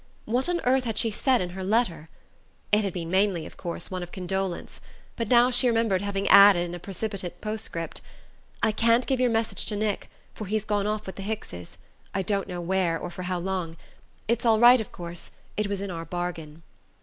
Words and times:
What 0.25 0.49
on 0.49 0.61
earth 0.63 0.85
had 0.85 0.97
she 0.97 1.11
said 1.11 1.41
in 1.41 1.51
her 1.51 1.63
letter? 1.63 2.09
It 2.71 2.83
had 2.83 2.91
been 2.91 3.11
mainly, 3.11 3.45
of 3.45 3.55
course, 3.55 3.91
one 3.91 4.01
of 4.01 4.11
condolence; 4.11 4.81
but 5.15 5.27
now 5.27 5.51
she 5.51 5.67
remembered 5.67 6.01
having 6.01 6.27
added, 6.29 6.61
in 6.65 6.73
a 6.73 6.79
precipitate 6.79 7.39
postscript: 7.39 8.01
"I 8.63 8.71
can't 8.71 9.05
give 9.05 9.19
your 9.19 9.29
message 9.29 9.67
to 9.67 9.75
Nick, 9.75 10.09
for 10.33 10.45
he's 10.47 10.65
gone 10.65 10.87
off 10.87 11.05
with 11.05 11.17
the 11.17 11.21
Hickses 11.21 11.77
I 12.15 12.23
don't 12.23 12.47
know 12.47 12.61
where, 12.61 12.97
or 12.97 13.11
for 13.11 13.21
how 13.21 13.37
long. 13.37 13.77
It's 14.27 14.43
all 14.43 14.59
right, 14.59 14.81
of 14.81 14.91
course: 14.91 15.29
it 15.55 15.67
was 15.67 15.81
in 15.81 15.91
our 15.91 16.05
bargain." 16.05 16.63